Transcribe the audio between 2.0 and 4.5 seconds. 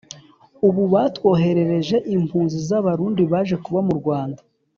impunzi z’abarundi baje kuba mu Rwanda